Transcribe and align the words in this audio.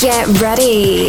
Get 0.00 0.26
ready. 0.40 1.08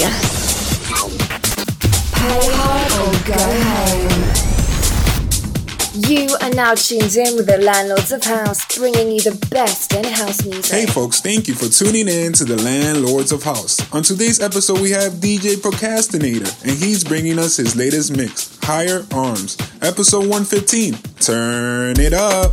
Pay 2.12 2.44
hard 2.52 2.92
or 3.00 3.14
go 3.26 3.40
home. 3.64 4.22
You 6.10 6.36
are 6.42 6.50
now 6.50 6.76
tuned 6.76 7.16
in 7.16 7.38
with 7.38 7.46
the 7.48 7.58
Landlords 7.60 8.12
of 8.12 8.22
House, 8.26 8.66
bringing 8.78 9.14
you 9.14 9.22
the 9.22 9.48
best 9.50 9.94
in 9.94 10.04
house 10.04 10.46
music. 10.46 10.76
Hey, 10.76 10.86
folks, 10.88 11.22
thank 11.22 11.48
you 11.48 11.54
for 11.54 11.70
tuning 11.70 12.10
in 12.10 12.34
to 12.34 12.44
the 12.44 12.62
Landlords 12.62 13.32
of 13.32 13.44
House. 13.44 13.80
On 13.94 14.04
today's 14.04 14.42
episode, 14.42 14.82
we 14.82 14.92
have 14.92 15.14
DJ 15.14 15.56
ProCastroNator, 15.56 16.64
and 16.64 16.72
he's 16.72 17.06
bringing 17.06 17.40
us 17.40 17.56
his 17.56 17.78
latest 17.78 18.18
mix, 18.18 18.60
Higher 18.62 19.06
Arms, 19.14 19.56
episode 19.82 20.28
115. 20.28 20.96
Turn 21.22 21.98
it 21.98 22.12
up. 22.12 22.52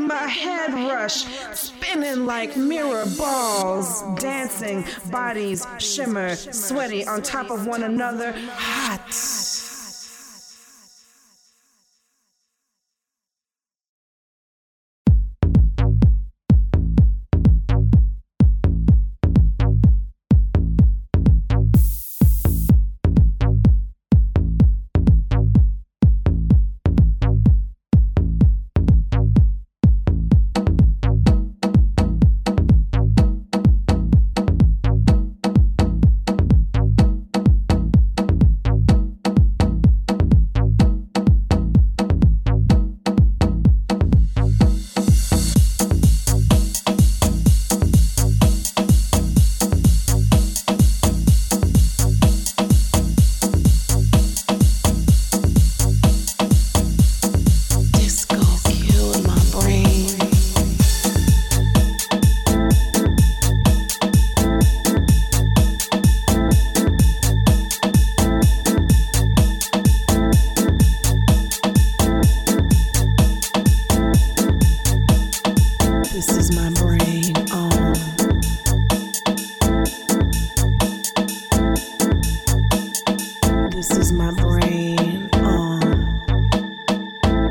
My 0.00 0.26
head 0.26 0.72
rush, 0.72 1.24
spinning 1.54 2.26
like 2.26 2.56
mirror 2.56 3.04
balls, 3.16 4.02
dancing, 4.20 4.84
bodies 5.10 5.66
shimmer, 5.78 6.34
sweaty 6.36 7.06
on 7.06 7.22
top 7.22 7.50
of 7.50 7.66
one 7.66 7.82
another, 7.84 8.32
hot. 8.32 9.45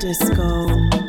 disco. 0.05 1.04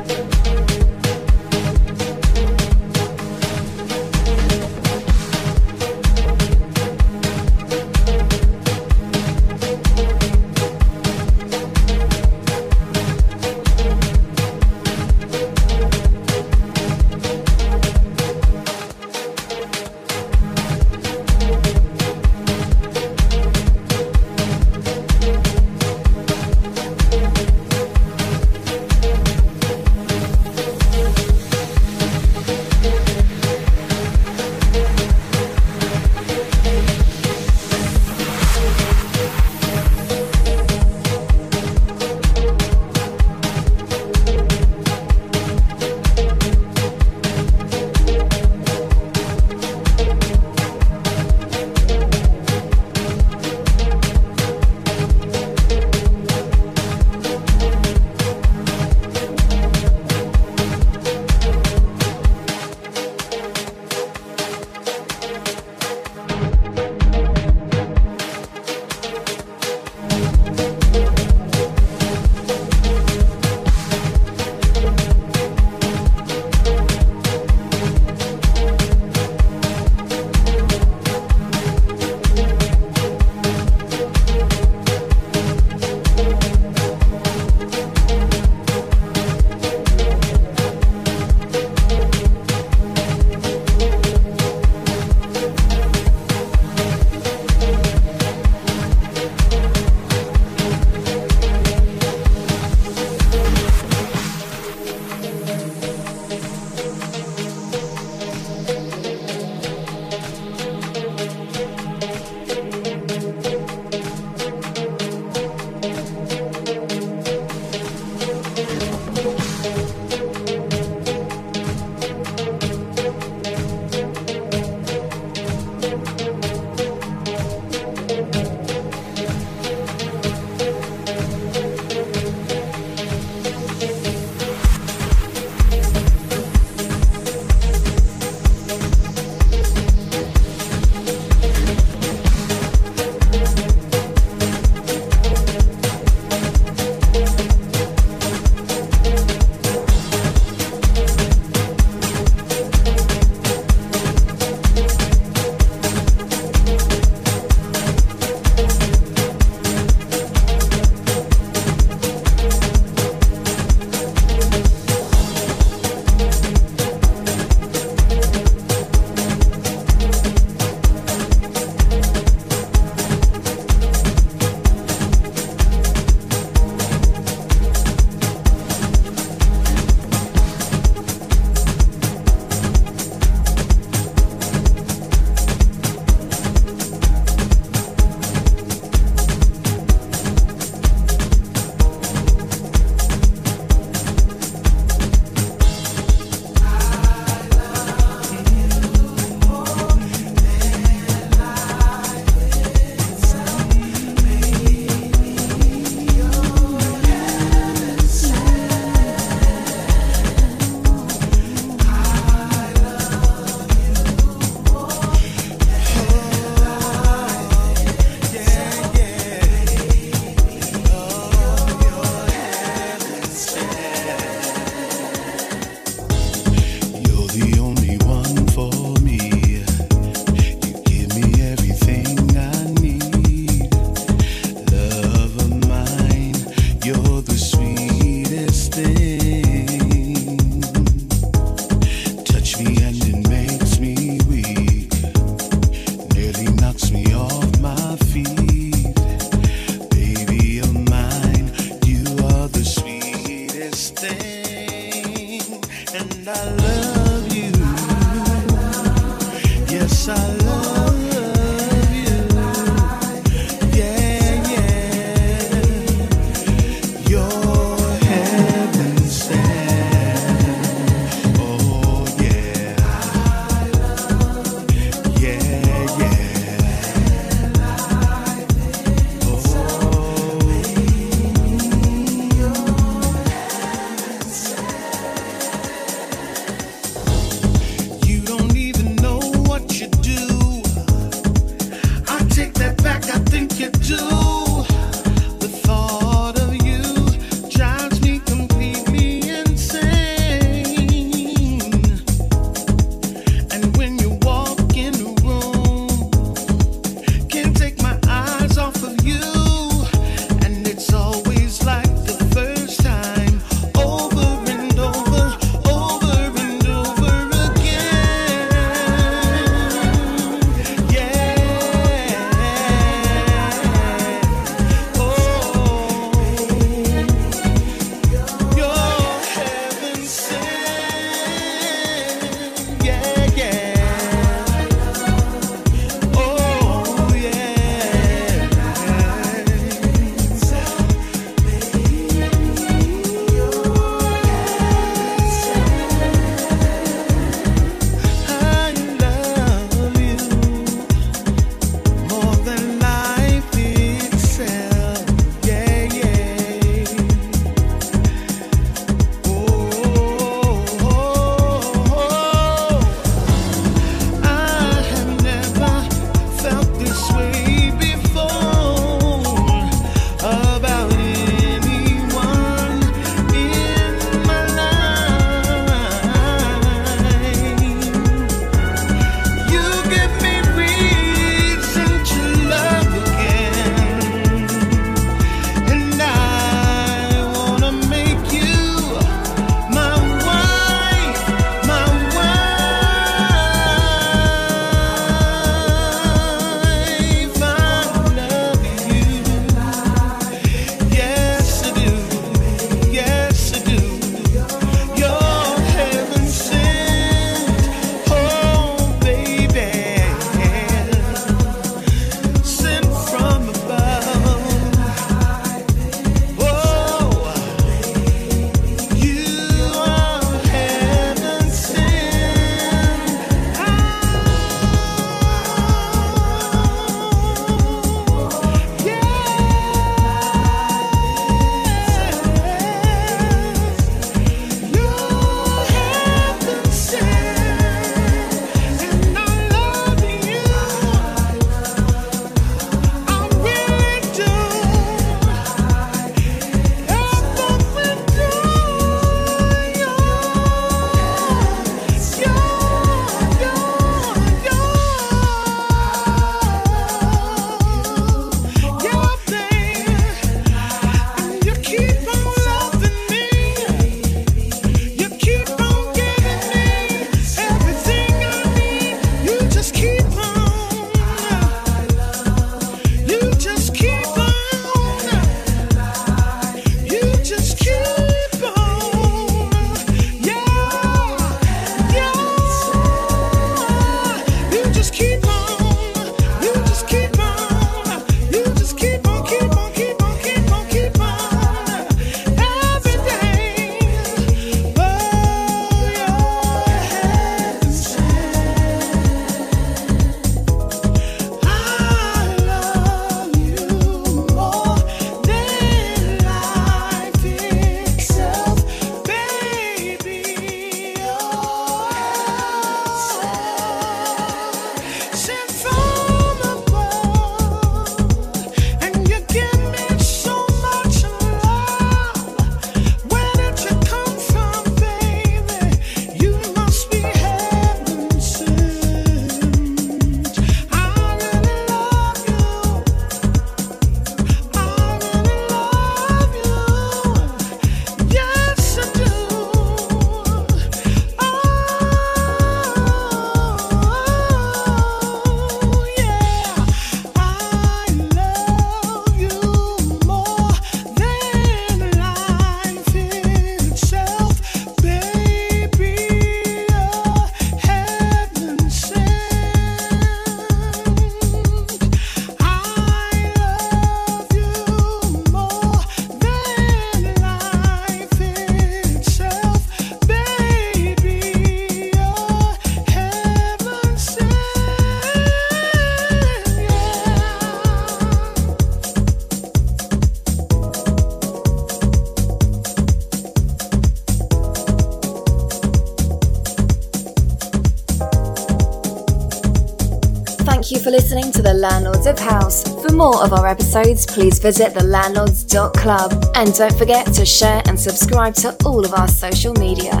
Landlords 591.70 592.06
of 592.06 592.16
House. 592.16 592.62
For 592.82 592.92
more 592.92 593.24
of 593.24 593.32
our 593.32 593.46
episodes, 593.46 594.06
please 594.06 594.38
visit 594.38 594.72
thelandlords.club. 594.74 596.32
And 596.36 596.54
don't 596.54 596.78
forget 596.78 597.12
to 597.14 597.26
share 597.26 597.60
and 597.66 597.78
subscribe 597.78 598.34
to 598.36 598.56
all 598.64 598.84
of 598.84 598.94
our 598.94 599.08
social 599.08 599.52
media. 599.54 600.00